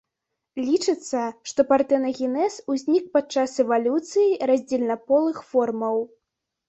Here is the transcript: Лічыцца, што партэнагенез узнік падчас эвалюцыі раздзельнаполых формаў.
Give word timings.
Лічыцца, 0.69 1.25
што 1.51 1.65
партэнагенез 1.73 2.57
узнік 2.75 3.05
падчас 3.17 3.51
эвалюцыі 3.65 4.37
раздзельнаполых 4.53 5.37
формаў. 5.55 6.05